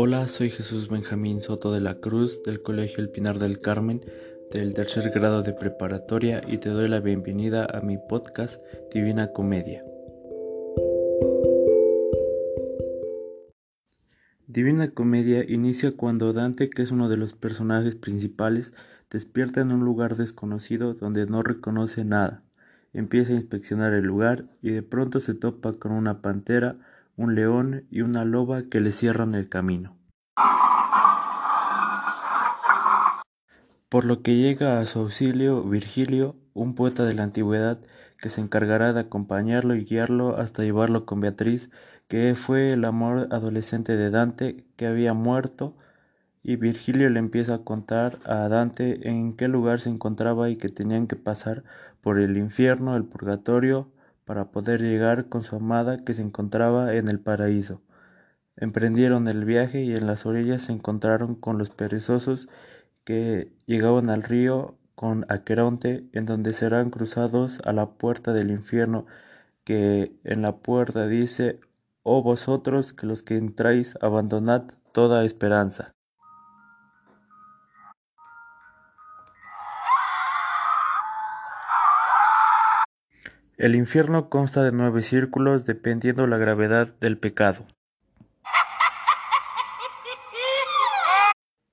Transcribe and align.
Hola, 0.00 0.28
soy 0.28 0.50
Jesús 0.50 0.88
Benjamín 0.88 1.40
Soto 1.40 1.72
de 1.72 1.80
la 1.80 1.96
Cruz 1.96 2.40
del 2.44 2.62
Colegio 2.62 3.02
El 3.02 3.10
Pinar 3.10 3.40
del 3.40 3.60
Carmen 3.60 4.00
del 4.52 4.72
tercer 4.72 5.10
grado 5.10 5.42
de 5.42 5.52
preparatoria 5.52 6.40
y 6.46 6.58
te 6.58 6.68
doy 6.68 6.86
la 6.86 7.00
bienvenida 7.00 7.66
a 7.66 7.80
mi 7.80 7.98
podcast 7.98 8.62
Divina 8.94 9.32
Comedia. 9.32 9.84
Divina 14.46 14.92
Comedia 14.92 15.42
inicia 15.42 15.96
cuando 15.96 16.32
Dante, 16.32 16.70
que 16.70 16.82
es 16.82 16.92
uno 16.92 17.08
de 17.08 17.16
los 17.16 17.32
personajes 17.32 17.96
principales, 17.96 18.72
despierta 19.10 19.62
en 19.62 19.72
un 19.72 19.84
lugar 19.84 20.14
desconocido 20.14 20.94
donde 20.94 21.26
no 21.26 21.42
reconoce 21.42 22.04
nada. 22.04 22.44
Empieza 22.92 23.32
a 23.32 23.36
inspeccionar 23.36 23.94
el 23.94 24.04
lugar 24.04 24.44
y 24.62 24.70
de 24.70 24.84
pronto 24.84 25.18
se 25.18 25.34
topa 25.34 25.72
con 25.72 25.90
una 25.90 26.22
pantera, 26.22 26.76
un 27.18 27.34
león 27.34 27.84
y 27.90 28.02
una 28.02 28.24
loba 28.24 28.62
que 28.70 28.80
le 28.80 28.92
cierran 28.92 29.34
el 29.34 29.48
camino. 29.48 29.98
Por 33.88 34.04
lo 34.04 34.22
que 34.22 34.36
llega 34.36 34.78
a 34.78 34.84
su 34.86 35.00
auxilio 35.00 35.64
Virgilio, 35.64 36.36
un 36.54 36.76
poeta 36.76 37.04
de 37.04 37.14
la 37.14 37.24
antigüedad, 37.24 37.80
que 38.18 38.28
se 38.28 38.40
encargará 38.40 38.92
de 38.92 39.00
acompañarlo 39.00 39.74
y 39.74 39.84
guiarlo 39.84 40.36
hasta 40.36 40.62
llevarlo 40.62 41.06
con 41.06 41.20
Beatriz, 41.20 41.70
que 42.06 42.36
fue 42.36 42.70
el 42.70 42.84
amor 42.84 43.26
adolescente 43.32 43.96
de 43.96 44.10
Dante, 44.10 44.64
que 44.76 44.86
había 44.86 45.12
muerto, 45.12 45.76
y 46.44 46.54
Virgilio 46.54 47.10
le 47.10 47.18
empieza 47.18 47.56
a 47.56 47.64
contar 47.64 48.18
a 48.26 48.48
Dante 48.48 49.08
en 49.08 49.36
qué 49.36 49.48
lugar 49.48 49.80
se 49.80 49.90
encontraba 49.90 50.50
y 50.50 50.56
que 50.56 50.68
tenían 50.68 51.08
que 51.08 51.16
pasar 51.16 51.64
por 52.00 52.20
el 52.20 52.36
infierno, 52.36 52.94
el 52.94 53.04
purgatorio, 53.04 53.90
para 54.28 54.50
poder 54.50 54.82
llegar 54.82 55.30
con 55.30 55.42
su 55.42 55.56
amada 55.56 56.04
que 56.04 56.12
se 56.12 56.20
encontraba 56.20 56.94
en 56.94 57.08
el 57.08 57.18
paraíso. 57.18 57.80
Emprendieron 58.56 59.26
el 59.26 59.46
viaje 59.46 59.84
y 59.84 59.94
en 59.94 60.06
las 60.06 60.26
orillas 60.26 60.64
se 60.64 60.72
encontraron 60.72 61.34
con 61.34 61.56
los 61.56 61.70
perezosos 61.70 62.46
que 63.04 63.50
llegaban 63.64 64.10
al 64.10 64.22
río 64.22 64.76
con 64.94 65.24
Aqueronte, 65.30 66.04
en 66.12 66.26
donde 66.26 66.52
serán 66.52 66.90
cruzados 66.90 67.62
a 67.64 67.72
la 67.72 67.92
puerta 67.92 68.34
del 68.34 68.50
infierno, 68.50 69.06
que 69.64 70.12
en 70.24 70.42
la 70.42 70.56
puerta 70.56 71.06
dice, 71.06 71.58
Oh 72.02 72.22
vosotros 72.22 72.92
que 72.92 73.06
los 73.06 73.22
que 73.22 73.38
entráis, 73.38 73.96
abandonad 74.02 74.64
toda 74.92 75.24
esperanza. 75.24 75.94
El 83.58 83.74
infierno 83.74 84.28
consta 84.30 84.62
de 84.62 84.70
nueve 84.70 85.02
círculos 85.02 85.64
dependiendo 85.64 86.28
la 86.28 86.36
gravedad 86.36 86.94
del 87.00 87.18
pecado. 87.18 87.66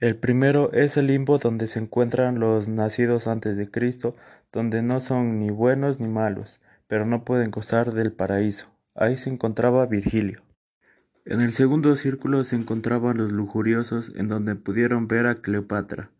El 0.00 0.16
primero 0.16 0.72
es 0.72 0.96
el 0.96 1.08
limbo 1.08 1.36
donde 1.36 1.66
se 1.66 1.78
encuentran 1.78 2.40
los 2.40 2.66
nacidos 2.66 3.26
antes 3.26 3.58
de 3.58 3.70
Cristo, 3.70 4.16
donde 4.52 4.80
no 4.80 5.00
son 5.00 5.38
ni 5.38 5.50
buenos 5.50 6.00
ni 6.00 6.08
malos, 6.08 6.62
pero 6.86 7.04
no 7.04 7.26
pueden 7.26 7.50
gozar 7.50 7.92
del 7.92 8.10
paraíso. 8.10 8.68
Ahí 8.94 9.18
se 9.18 9.28
encontraba 9.28 9.84
Virgilio. 9.84 10.40
En 11.26 11.42
el 11.42 11.52
segundo 11.52 11.94
círculo 11.96 12.42
se 12.44 12.56
encontraban 12.56 13.18
los 13.18 13.32
lujuriosos, 13.32 14.12
en 14.16 14.28
donde 14.28 14.54
pudieron 14.54 15.08
ver 15.08 15.26
a 15.26 15.34
Cleopatra. 15.34 16.10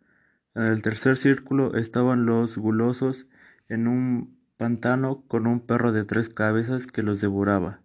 En 0.55 0.65
el 0.65 0.83
tercer 0.83 1.17
círculo 1.17 1.77
estaban 1.77 2.27
los 2.27 2.59
gulosos, 2.59 3.27
en 3.71 3.89
un 3.89 4.36
pantano 4.57 5.25
con 5.29 5.47
un 5.47 5.61
perro 5.61 5.93
de 5.93 6.05
tres 6.05 6.29
cabezas 6.29 6.87
que 6.87 7.03
los 7.03 7.21
devoraba. 7.21 7.81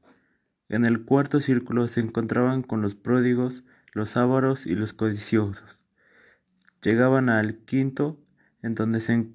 En 0.70 0.86
el 0.86 1.04
cuarto 1.04 1.42
círculo 1.42 1.88
se 1.88 2.00
encontraban 2.00 2.64
con 2.64 2.82
los 2.82 2.96
pródigos, 2.96 3.64
los 3.94 4.16
ávaros 4.16 4.66
y 4.66 4.76
los 4.76 4.94
codiciosos. 4.94 5.82
Llegaban 6.82 7.30
al 7.30 7.58
quinto, 7.58 8.20
en 8.62 8.76
donde 8.76 9.02
se, 9.02 9.28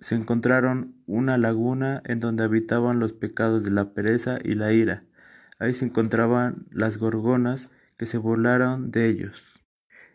se 0.00 0.14
encontraron 0.14 0.94
una 1.06 1.36
laguna 1.36 2.02
en 2.04 2.20
donde 2.20 2.44
habitaban 2.44 3.00
los 3.00 3.12
pecados 3.12 3.64
de 3.64 3.70
la 3.70 3.92
pereza 3.92 4.38
y 4.42 4.54
la 4.54 4.72
ira. 4.72 5.04
Ahí 5.58 5.74
se 5.74 5.84
encontraban 5.84 6.66
las 6.70 6.96
gorgonas 6.96 7.68
que 7.96 8.06
se 8.06 8.18
burlaron 8.18 8.90
de 8.90 9.08
ellos. 9.08 9.42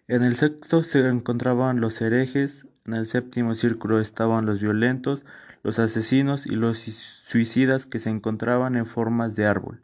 En 0.07 0.23
el 0.23 0.37
sexto 0.37 0.83
se 0.83 1.05
encontraban 1.07 1.81
los 1.81 2.01
herejes, 2.01 2.65
en 2.87 2.93
el 2.93 3.05
séptimo 3.05 3.53
círculo 3.53 3.99
estaban 3.99 4.45
los 4.45 4.61
violentos, 4.61 5.25
los 5.61 5.77
asesinos 5.77 6.45
y 6.45 6.55
los 6.55 6.77
suicidas 6.77 7.85
que 7.85 7.99
se 7.99 8.09
encontraban 8.09 8.75
en 8.77 8.85
formas 8.85 9.35
de 9.35 9.45
árbol. 9.45 9.81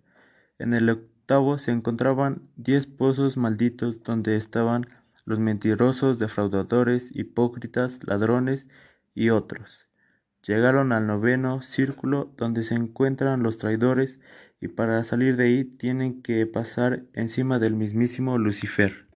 En 0.58 0.74
el 0.74 0.90
octavo 0.90 1.60
se 1.60 1.72
encontraban 1.72 2.44
diez 2.56 2.88
pozos 2.88 3.36
malditos 3.36 4.02
donde 4.04 4.38
estaban 4.38 4.88
los 5.26 5.40
mentirosos, 5.40 6.20
defraudadores, 6.20 7.10
hipócritas, 7.14 8.00
ladrones 8.06 8.68
y 9.14 9.30
otros. 9.30 9.88
Llegaron 10.46 10.92
al 10.92 11.08
noveno 11.08 11.62
círculo 11.62 12.34
donde 12.38 12.64
se 12.64 12.76
encuentran 12.76 13.44
los 13.44 13.58
traidores 13.58 14.20
y 14.62 14.70
para 14.70 15.04
salir 15.04 15.36
de 15.36 15.46
ahí 15.46 15.64
tienen 15.66 16.22
que 16.22 16.46
pasar 16.46 17.04
encima 17.14 17.60
del 17.60 17.76
mismísimo 17.76 18.38
Lucifer. 18.38 19.13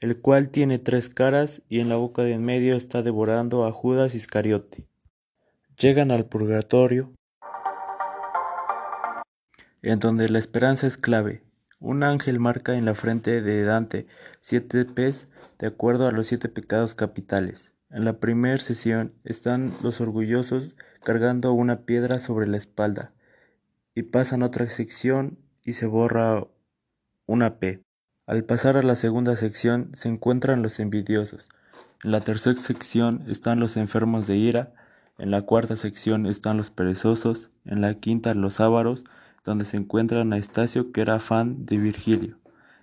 El 0.00 0.18
cual 0.18 0.48
tiene 0.48 0.78
tres 0.78 1.10
caras 1.10 1.62
y 1.68 1.80
en 1.80 1.88
la 1.88 1.96
boca 1.96 2.22
de 2.22 2.32
en 2.32 2.44
medio 2.44 2.74
está 2.74 3.02
devorando 3.02 3.66
a 3.66 3.72
Judas 3.72 4.14
Iscariote. 4.14 4.86
Llegan 5.78 6.10
al 6.10 6.26
purgatorio, 6.26 7.12
en 9.82 9.98
donde 9.98 10.28
la 10.28 10.38
esperanza 10.38 10.86
es 10.86 10.96
clave. 10.96 11.42
Un 11.78 12.02
ángel 12.02 12.40
marca 12.40 12.76
en 12.76 12.84
la 12.84 12.94
frente 12.94 13.40
de 13.40 13.62
Dante 13.62 14.06
siete 14.40 14.84
P's 14.84 15.28
de 15.58 15.68
acuerdo 15.68 16.06
a 16.06 16.12
los 16.12 16.26
siete 16.26 16.48
pecados 16.48 16.94
capitales. 16.94 17.72
En 17.90 18.04
la 18.04 18.20
primera 18.20 18.58
sesión 18.58 19.14
están 19.24 19.72
los 19.82 20.00
orgullosos 20.00 20.74
cargando 21.02 21.52
una 21.52 21.86
piedra 21.86 22.18
sobre 22.18 22.46
la 22.46 22.56
espalda 22.56 23.12
y 23.94 24.02
pasan 24.02 24.42
otra 24.42 24.68
sección 24.70 25.38
y 25.64 25.72
se 25.72 25.86
borra 25.86 26.46
una 27.26 27.58
P. 27.58 27.82
Al 28.30 28.44
pasar 28.44 28.76
a 28.76 28.82
la 28.82 28.94
segunda 28.94 29.34
sección 29.34 29.90
se 29.92 30.08
encuentran 30.08 30.62
los 30.62 30.78
envidiosos. 30.78 31.48
En 32.04 32.12
la 32.12 32.20
tercera 32.20 32.56
sección 32.56 33.24
están 33.26 33.58
los 33.58 33.76
enfermos 33.76 34.28
de 34.28 34.36
ira. 34.36 34.72
En 35.18 35.32
la 35.32 35.42
cuarta 35.42 35.74
sección 35.74 36.26
están 36.26 36.56
los 36.56 36.70
perezosos. 36.70 37.50
En 37.64 37.80
la 37.80 37.94
quinta 37.94 38.32
los 38.34 38.60
ávaros, 38.60 39.02
donde 39.42 39.64
se 39.64 39.78
encuentran 39.78 40.32
a 40.32 40.36
Estacio, 40.38 40.92
que 40.92 41.00
era 41.00 41.18
fan 41.18 41.66
de 41.66 41.78
Virgilio. 41.78 42.38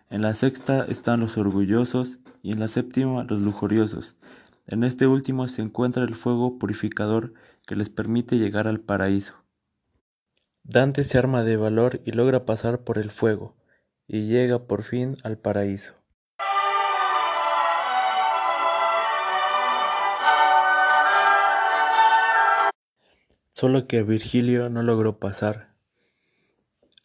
En 0.10 0.22
la 0.22 0.36
sexta 0.36 0.84
están 0.84 1.22
los 1.22 1.38
orgullosos 1.38 2.18
y 2.44 2.52
en 2.52 2.60
la 2.60 2.68
séptima 2.68 3.24
los 3.24 3.40
lujuriosos. 3.40 4.18
En 4.66 4.84
este 4.84 5.08
último 5.08 5.48
se 5.48 5.62
encuentra 5.62 6.04
el 6.04 6.16
fuego 6.16 6.60
purificador 6.60 7.34
que 7.66 7.78
les 7.78 7.88
permite 7.88 8.38
llegar 8.38 8.68
al 8.68 8.82
paraíso. 8.82 9.36
Dante 10.64 11.06
se 11.06 11.18
arma 11.18 11.44
de 11.44 11.56
valor 11.56 12.02
y 12.04 12.12
logra 12.12 12.44
pasar 12.44 12.82
por 12.82 12.98
el 12.98 13.12
fuego 13.12 13.57
y 14.08 14.28
llega 14.28 14.68
por 14.68 14.84
fin 14.84 15.16
al 15.24 15.38
paraíso. 15.38 15.94
Solo 23.52 23.88
que 23.88 24.04
Virgilio 24.04 24.70
no 24.70 24.84
logró 24.84 25.20
pasar. 25.20 25.74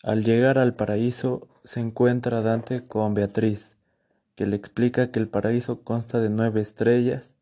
Al 0.03 0.23
llegar 0.23 0.59
al 0.59 0.75
paraíso 0.75 1.49
se 1.65 1.81
encuentra 1.81 2.43
Dante 2.43 2.87
con 2.87 3.15
Beatriz, 3.15 3.77
que 4.35 4.47
le 4.47 4.57
explica 4.57 5.11
que 5.11 5.19
el 5.19 5.29
paraíso 5.29 5.83
consta 5.83 6.21
de 6.21 6.29
nueve 6.29 6.61
estrellas 6.61 7.35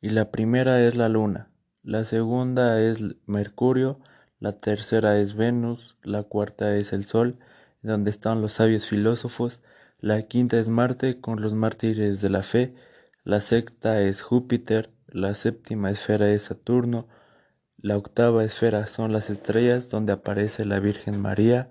y 0.00 0.10
la 0.10 0.30
primera 0.30 0.80
es 0.82 0.96
la 0.96 1.08
luna, 1.08 1.50
la 1.82 2.04
segunda 2.04 2.80
es 2.80 3.00
Mercurio, 3.26 4.00
la 4.38 4.58
tercera 4.58 5.18
es 5.18 5.34
Venus, 5.34 5.98
la 6.02 6.22
cuarta 6.22 6.74
es 6.76 6.92
el 6.92 7.04
Sol 7.04 7.38
donde 7.82 8.10
están 8.10 8.40
los 8.40 8.52
sabios 8.52 8.86
filósofos, 8.86 9.60
la 9.98 10.22
quinta 10.22 10.58
es 10.58 10.68
Marte 10.68 11.20
con 11.20 11.40
los 11.40 11.54
mártires 11.54 12.20
de 12.20 12.30
la 12.30 12.42
fe, 12.42 12.74
la 13.24 13.40
sexta 13.40 14.00
es 14.00 14.22
Júpiter, 14.22 14.90
la 15.08 15.34
séptima 15.34 15.90
esfera 15.90 16.30
es 16.30 16.42
Saturno, 16.42 17.08
la 17.76 17.96
octava 17.96 18.44
esfera 18.44 18.86
son 18.86 19.12
las 19.12 19.30
estrellas 19.30 19.88
donde 19.88 20.12
aparece 20.12 20.64
la 20.64 20.80
Virgen 20.80 21.20
María 21.20 21.70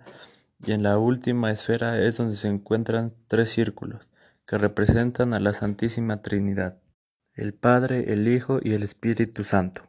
y 0.66 0.72
en 0.72 0.84
la 0.84 0.98
última 0.98 1.52
esfera 1.52 2.02
es 2.02 2.18
donde 2.18 2.36
se 2.36 2.48
encuentran 2.48 3.14
tres 3.28 3.50
círculos 3.52 4.10
que 4.46 4.58
representan 4.58 5.34
a 5.34 5.40
la 5.40 5.54
Santísima 5.54 6.22
Trinidad, 6.24 6.80
el 7.34 7.54
Padre, 7.54 8.12
el 8.12 8.28
Hijo 8.28 8.60
y 8.62 8.74
el 8.74 8.82
Espíritu 8.82 9.44
Santo. 9.44 9.84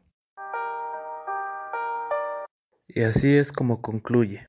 Y 2.86 3.02
así 3.02 3.34
es 3.34 3.52
como 3.52 3.80
concluye. 3.80 4.48